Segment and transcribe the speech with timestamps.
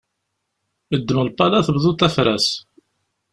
[0.99, 2.47] Ddem lpala tebduḍ afras.